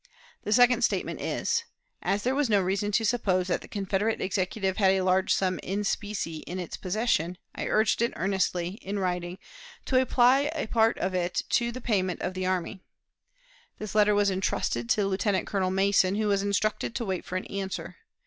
[0.45, 1.63] The second statement is:
[2.01, 5.83] "As there was reason to suppose that the Confederate Executive had a large sum in
[5.83, 9.37] specie in its possession, I urged it earnestly, in writing,
[9.85, 12.81] to apply a part of it to the payment of the army.
[13.77, 17.45] This letter was intrusted to Lieutenant Colonel Mason, who was instructed to wait for an
[17.45, 17.97] answer.